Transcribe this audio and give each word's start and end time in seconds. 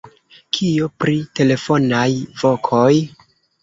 Kio 0.57 0.87
pri 1.03 1.19
telefonaj 1.41 2.09
vokoj? 2.43 2.93